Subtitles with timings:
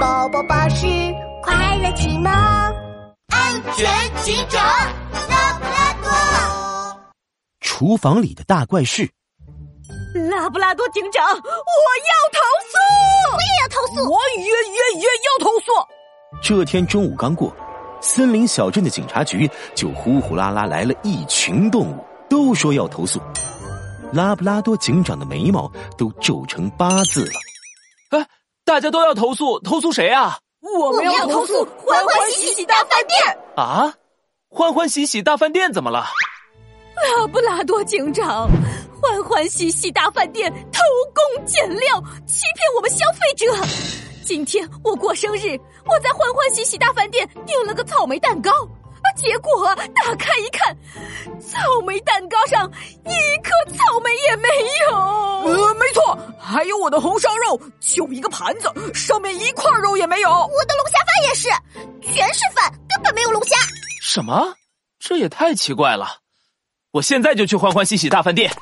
[0.00, 0.86] 宝宝巴士
[1.42, 3.90] 快乐启蒙，安全
[4.22, 4.64] 警长
[5.28, 7.00] 拉布拉多。
[7.60, 9.10] 厨房里的大怪事，
[10.30, 11.42] 拉布拉多警长，我要
[12.32, 12.78] 投诉，
[13.34, 15.72] 我也要投诉，我也也也要投诉。
[16.42, 17.54] 这天中午刚过，
[18.00, 23.20] 森林小镇的警察局就呼呼啦啦来了一群动物，都说要投诉。
[24.12, 27.32] 拉布拉多警长的眉毛都皱成八字了。
[28.10, 28.26] 哎，
[28.64, 30.38] 大家都要投诉，投诉谁啊？
[30.60, 33.92] 我们要投诉欢欢喜喜大饭店啊！
[34.48, 36.06] 欢欢喜喜大饭店怎么了？
[37.18, 38.48] 拉布拉多警长，
[39.00, 40.80] 欢欢喜喜大饭店偷
[41.12, 43.46] 工减料，欺骗我们消费者。
[44.24, 48.50] 今天我过生日，我在欢欢喜喜大饭店订了个草莓蛋糕。
[49.14, 50.76] 结果打开一看，
[51.40, 52.70] 草莓蛋糕上
[53.04, 54.48] 一颗草莓也没
[54.88, 54.96] 有。
[54.96, 60.30] 呃，没错，还有我的红烧肉，就一个盘子，上面一块肉也没有。
[60.30, 61.48] 我的龙虾饭也是，
[62.00, 63.56] 全是饭，根本没有龙虾。
[64.00, 64.54] 什么？
[64.98, 66.18] 这也太奇怪了！
[66.92, 68.52] 我现在就去欢欢喜喜大饭店。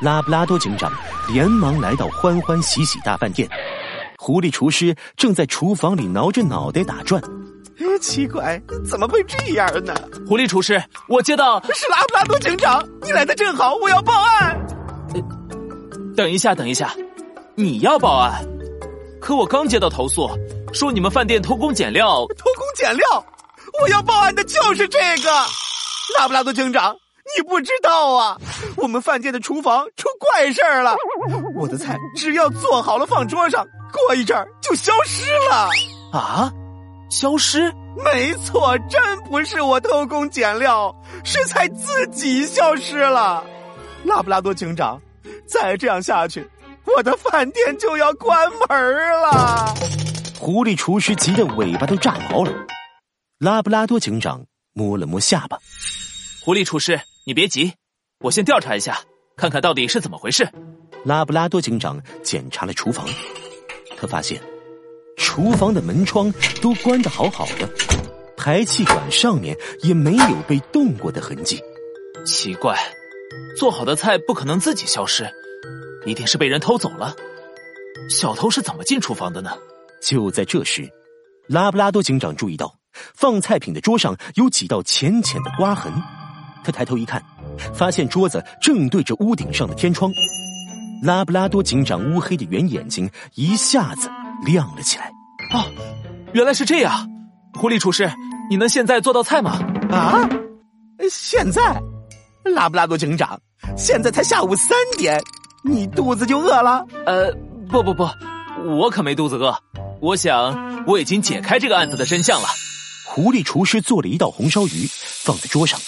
[0.00, 0.92] 拉布拉多警长
[1.28, 3.48] 连忙来到欢欢喜喜大饭店，
[4.18, 7.22] 狐狸厨师正在厨房里挠着脑袋打转。
[8.00, 9.94] 奇怪，怎么会这样呢？
[10.26, 14.58] 狐狸厨师，我接到是拉布拉多警长，你来的正好，我要报案。
[16.16, 16.94] 等一下，等一下，
[17.54, 18.44] 你要报案？
[19.20, 20.28] 可我刚接到投诉，
[20.72, 22.26] 说你们饭店偷工减料。
[22.36, 23.24] 偷工减料？
[23.80, 25.30] 我要报案的就是这个，
[26.18, 26.94] 拉布拉多警长，
[27.36, 28.36] 你不知道啊，
[28.76, 30.96] 我们饭店的厨房出怪事儿了，
[31.54, 35.68] 我的菜只要做好了放桌上，过一阵儿就消失了。
[36.12, 36.52] 啊？
[37.12, 37.70] 消失？
[38.02, 43.44] 没错，真不是我偷工减料，是菜自己消失了。
[44.02, 44.98] 拉布拉多警长，
[45.46, 46.48] 再这样下去，
[46.86, 49.74] 我的饭店就要关门了。
[50.40, 52.52] 狐狸厨师急得尾巴都炸毛了。
[53.38, 55.58] 拉布拉多警长摸了摸下巴，
[56.42, 57.74] 狐狸厨师，你别急，
[58.20, 58.98] 我先调查一下，
[59.36, 60.48] 看看到底是怎么回事。
[61.04, 63.06] 拉布拉多警长检查了厨房，
[63.98, 64.40] 他发现。
[65.32, 67.66] 厨房的门窗都关得好好的，
[68.36, 71.58] 排气管上面也没有被动过的痕迹。
[72.26, 72.78] 奇怪，
[73.56, 75.26] 做好的菜不可能自己消失，
[76.04, 77.16] 一定是被人偷走了。
[78.10, 79.52] 小偷是怎么进厨房的呢？
[80.02, 80.86] 就在这时，
[81.46, 85.90] 拉布拉多警长注意到放菜品的桌上有几道浅浅的刮痕。
[86.62, 87.24] 他抬头一看，
[87.72, 90.12] 发现桌子正对着屋顶上的天窗。
[91.02, 94.10] 拉布拉多警长乌黑的圆眼睛一下子。
[94.44, 95.08] 亮了起来，
[95.52, 95.70] 哦，
[96.32, 97.08] 原来是这样！
[97.54, 98.10] 狐狸厨师，
[98.48, 99.60] 你能现在做到菜吗？
[99.90, 100.28] 啊，
[101.10, 101.60] 现在，
[102.44, 103.38] 拉布拉多警长，
[103.76, 105.22] 现在才下午三点，
[105.62, 106.86] 你肚子就饿了？
[107.04, 107.30] 呃，
[107.68, 108.08] 不不不，
[108.78, 109.54] 我可没肚子饿。
[110.00, 112.48] 我想我已经解开这个案子的真相了。
[113.06, 115.78] 狐狸厨师做了一道红烧鱼，放在桌上，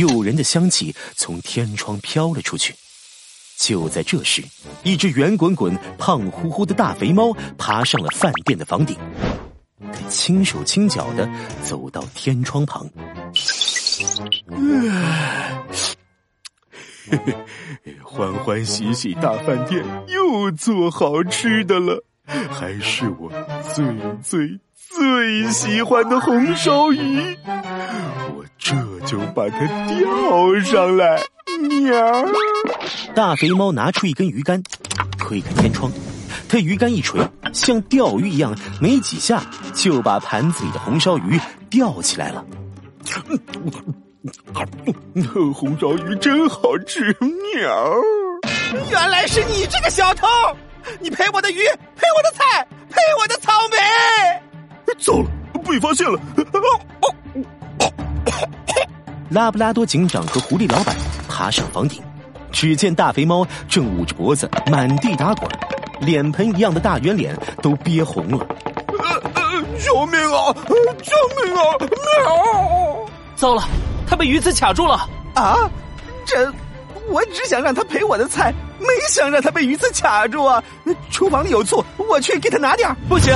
[0.00, 2.74] 诱人的香气从天窗飘了出去。
[3.58, 4.42] 就在这时，
[4.84, 8.96] 一只圆滚滚、胖乎乎的大肥猫爬上了饭店的房顶。
[9.92, 11.28] 它轻手轻脚的
[11.62, 12.88] 走到天窗旁，
[18.02, 22.04] 欢欢喜喜大饭店又做好吃的了，
[22.50, 23.30] 还是我
[23.74, 23.84] 最
[24.22, 27.36] 最最喜欢的红烧鱼。
[28.34, 28.74] 我这
[29.06, 31.22] 就把它钓上来。
[31.68, 32.26] 鸟！
[33.14, 34.62] 大肥猫拿出一根鱼竿，
[35.18, 35.90] 推开天窗，
[36.48, 37.20] 它鱼竿一锤，
[37.52, 39.42] 像钓鱼一样，没几下
[39.74, 41.40] 就把盘子里的红烧鱼
[41.70, 42.44] 钓起来了。
[45.54, 47.16] 红烧鱼真好吃！
[47.20, 47.94] 鸟！
[48.90, 50.26] 原来是你这个小偷！
[51.00, 53.76] 你赔我的鱼，赔我的菜，赔我的草莓！
[54.98, 55.28] 糟了，
[55.64, 56.18] 被发现了！
[59.30, 60.96] 拉布拉多警长和狐狸老板。
[61.36, 62.02] 爬上房顶，
[62.50, 65.46] 只见大肥猫正捂着脖子满地打滚，
[66.00, 68.38] 脸盆一样的大圆脸都憋红了。
[69.84, 70.54] 救命啊！
[71.02, 71.62] 救命啊！
[71.78, 73.06] 喵！
[73.36, 73.62] 糟了，
[74.08, 75.06] 它被鱼刺卡住了！
[75.34, 75.70] 啊！
[76.24, 76.50] 这，
[77.10, 80.64] 我只想让它赔我的菜，没想让它被鱼刺卡住啊！
[81.10, 82.88] 厨房里有醋，我去给它拿点。
[83.10, 83.34] 不行，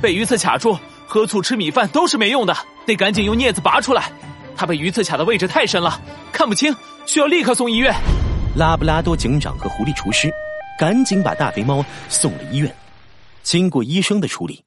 [0.00, 0.78] 被鱼刺卡住，
[1.08, 2.56] 喝醋吃米饭都是没用的，
[2.86, 4.04] 得赶紧用镊子拔出来。
[4.54, 6.00] 它被鱼刺卡的位置太深了，
[6.30, 6.72] 看不清，
[7.06, 7.94] 需要立刻送医院。
[8.56, 10.32] 拉布拉多警长和狐狸厨师
[10.78, 12.74] 赶紧把大肥猫送了医院。
[13.42, 14.62] 经过医生的处理，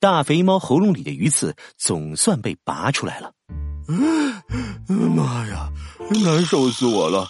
[0.00, 3.32] 大肥猫喉咙里的鱼刺总算被拔出来了。
[4.88, 5.68] 妈呀，
[6.24, 7.26] 难受死我了！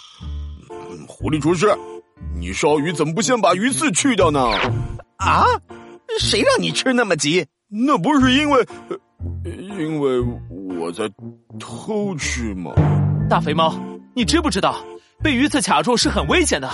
[1.07, 1.67] 狐狸厨师，
[2.33, 4.39] 你烧鱼怎么不先把鱼刺去掉呢？
[5.17, 5.43] 啊？
[6.19, 7.45] 谁让你吃那么急？
[7.67, 8.65] 那不是因为，
[9.43, 10.21] 因为
[10.79, 11.09] 我在
[11.59, 12.71] 偷吃吗？
[13.29, 13.75] 大肥猫，
[14.17, 14.77] 你知不知道
[15.21, 16.69] 被鱼刺卡住是很危险的？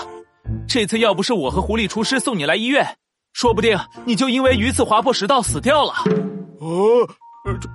[0.67, 2.85] 这次要不是我和狐狸厨师送你来医院，
[3.33, 5.91] 说不定你就因为鱼刺划破食道死掉了。
[5.91, 6.05] 啊，
[7.59, 7.69] 这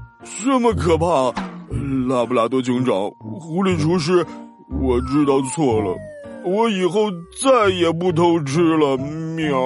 [0.45, 1.35] 这么可怕！
[2.09, 3.11] 拉布拉多警长，
[3.41, 4.25] 狐狸厨师，
[4.81, 5.97] 我知道错了，
[6.45, 7.11] 我以后
[7.43, 8.97] 再也不偷吃了。
[8.97, 9.59] 喵。